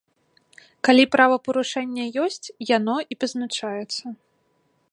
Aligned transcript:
Калі 0.87 1.03
правапарушэнне 1.15 2.05
ёсць, 2.23 2.47
яно 2.77 2.95
і 3.13 3.19
пазначаецца. 3.25 4.05